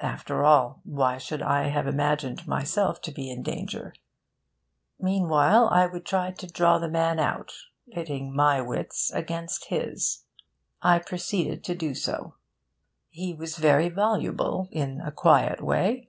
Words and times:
After 0.00 0.42
all, 0.42 0.80
why 0.84 1.18
should 1.18 1.42
I 1.42 1.64
have 1.68 1.86
imagined 1.86 2.46
myself 2.46 3.02
to 3.02 3.12
be 3.12 3.30
in 3.30 3.42
danger? 3.42 3.92
Meanwhile, 4.98 5.68
I 5.70 5.84
would 5.86 6.06
try 6.06 6.30
to 6.30 6.46
draw 6.50 6.78
the 6.78 6.88
man 6.88 7.18
out, 7.18 7.52
pitting 7.90 8.34
my 8.34 8.62
wits 8.62 9.10
against 9.12 9.66
his. 9.66 10.24
I 10.80 10.98
proceeded 11.00 11.64
to 11.64 11.74
do 11.74 11.94
so. 11.94 12.36
He 13.10 13.34
was 13.34 13.58
very 13.58 13.90
voluble 13.90 14.70
in 14.72 15.02
a 15.02 15.12
quiet 15.12 15.62
way. 15.62 16.08